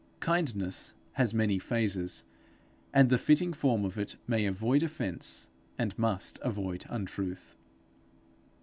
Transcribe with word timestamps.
Kindness 0.19 0.93
has 1.11 1.31
many 1.31 1.59
phases, 1.59 2.23
and 2.91 3.11
the 3.11 3.19
fitting 3.19 3.53
form 3.53 3.85
of 3.85 3.99
it 3.99 4.15
may 4.25 4.47
avoid 4.47 4.81
offence, 4.81 5.45
and 5.77 5.95
must 5.95 6.39
avoid 6.41 6.85
untruth. 6.89 7.55